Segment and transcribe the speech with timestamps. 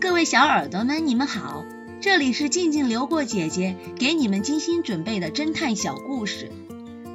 [0.00, 1.64] 各位小耳朵们，你们好，
[2.00, 6.52] 这里是静静流过姐姐给你们精心准备的侦探小故事，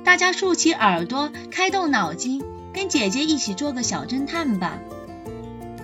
[0.04, 2.44] 大家竖起耳朵，开动脑筋，
[2.74, 4.78] 跟姐姐一起做个小侦探吧。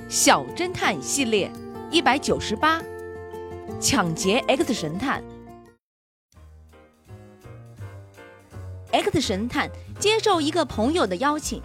[0.09, 1.49] 小侦探系列
[1.89, 2.81] 一百九十八，
[3.79, 5.23] 抢劫 X 神探。
[8.91, 9.69] X 神探
[9.99, 11.61] 接受一个朋友的邀请，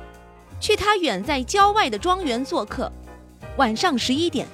[0.61, 2.93] 去他远在郊外的庄园做客。
[3.57, 4.46] 晚上十一点。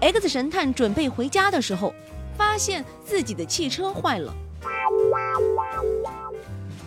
[0.00, 1.92] X 神探准备回家的时候，
[2.36, 4.32] 发现自己的汽车坏了。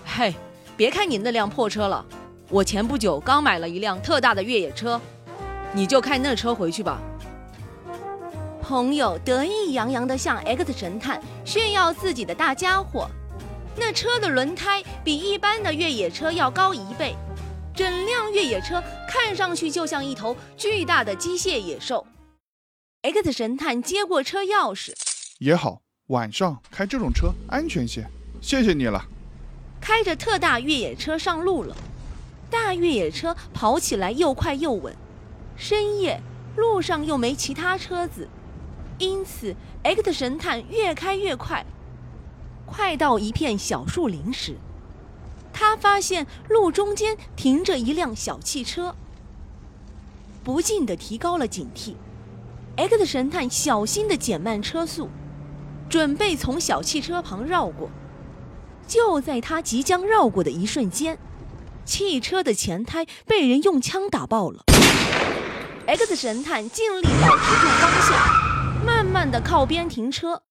[0.06, 0.34] 嘿，
[0.78, 2.06] 别看你那辆破车了，
[2.50, 5.00] 我前不久刚买了一辆特大的越野车，
[5.74, 7.02] 你就开那车回去吧。
[8.62, 13.10] 朋友得意洋洋地向 X 神探炫耀自己的大家伙，
[13.76, 17.14] 那车的轮胎比一般的越野车要高一倍，
[17.76, 22.06] 整辆越野车看上去就像一头巨大的机械野兽。
[23.04, 24.94] X 神探接过车钥匙，
[25.40, 28.08] 也好，晚上开这种车安全些，
[28.40, 29.04] 谢谢你了。
[29.80, 31.76] 开着特大越野车上路了，
[32.52, 34.96] 大越野车跑起来又快又稳。
[35.58, 36.22] 深夜
[36.56, 38.30] 路上又没其他车子，
[39.00, 41.66] 因此 X 神探越开越快。
[42.68, 44.58] 快到一片小树林时，
[45.52, 48.96] 他发现路中间停着一辆小汽车，
[50.44, 51.96] 不禁地提高了警惕。
[52.82, 55.08] X 神探小心地减慢车速，
[55.88, 57.92] 准备从小汽车旁绕过。
[58.88, 61.20] 就在他即将绕过的一瞬间，
[61.86, 64.64] 汽车的前胎被人用枪打爆了。
[65.86, 70.42] X 神探尽力保持住方向，慢慢地靠边停车。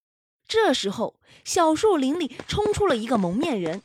[0.46, 3.82] 这时候，小树林里冲出了一个蒙面人，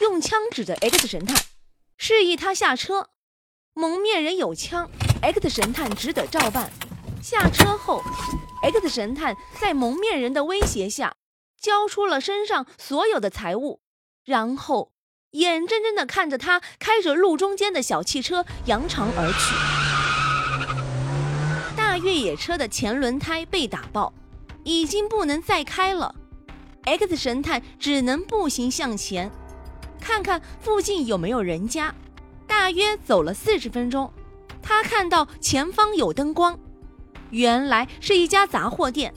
[0.00, 1.36] 用枪指着 X 神探，
[1.98, 3.10] 示意他下车。
[3.74, 4.88] 蒙面人有枪
[5.20, 6.72] ，X 神探只得照办。
[7.24, 8.02] 下车后
[8.60, 11.14] ，X 神探在蒙面人的威胁下，
[11.58, 13.80] 交出了身上所有的财物，
[14.26, 14.92] 然后
[15.30, 19.54] 眼睁睁地看着他开着路中间的小汽车扬长而去。
[21.74, 24.12] 大越野车的前轮胎被打爆，
[24.62, 26.14] 已经不能再开了。
[26.82, 29.30] X 神探只能步行向前，
[29.98, 31.94] 看看附近有没有人家。
[32.46, 34.12] 大约走了四十分钟，
[34.60, 36.60] 他看到前方有灯光。
[37.34, 39.12] 原来是一家杂货店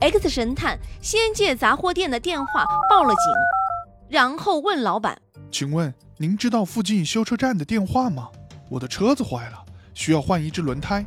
[0.00, 3.24] ，X 神探先借杂货店的电话报了警，
[4.08, 5.20] 然后问老板
[5.52, 8.30] ：“请问您知道附近修车站的电话吗？
[8.70, 11.04] 我的车子坏了，需要换一只轮胎。”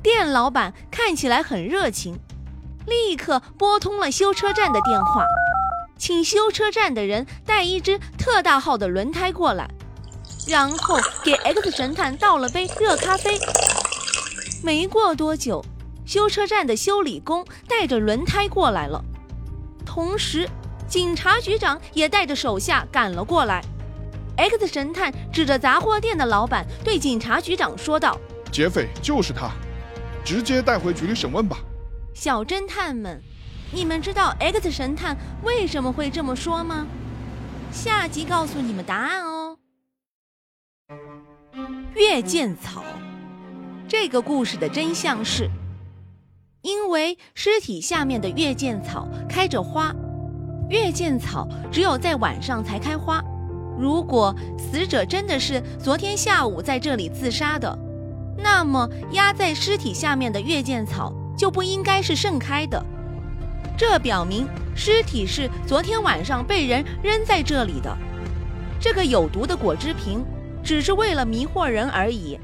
[0.00, 2.16] 店老板看起来很热情，
[2.86, 5.24] 立刻拨通了修车站的电话，
[5.98, 9.68] 请修车站的人带一只特大号的轮胎过来，
[10.46, 13.36] 然后给 X 神探倒了杯热咖啡。
[14.62, 15.60] 没过多久。
[16.08, 19.04] 修车站的修理工带着轮胎过来了，
[19.84, 20.48] 同时，
[20.88, 23.62] 警察局长也带着手下赶了过来。
[24.38, 28.18] X 神探指着杂货店的老板对警察局长说道
[28.50, 29.50] ：“劫匪就是他，
[30.24, 31.58] 直接带回局里审问吧。”
[32.16, 33.22] 小侦探们，
[33.70, 36.86] 你们知道 X 神探为什么会这么说吗？
[37.70, 39.58] 下集告诉你们答案哦。
[41.94, 42.82] 月见草，
[43.86, 45.50] 这个故事的真相是。
[46.68, 49.90] 因为尸体下面的月见草开着花，
[50.68, 53.24] 月见草只有在晚上才开花。
[53.78, 57.78] 如果死者真的是昨天下午在这里自杀的，
[58.36, 62.84] 那么压在尸体下面的月见草就不应该是盛开的。
[63.74, 64.46] 这表明
[64.76, 67.96] 尸体是昨天晚上被人扔在这里的。
[68.78, 70.22] 这个有毒的果汁瓶
[70.62, 72.38] 只是为了迷惑人而已。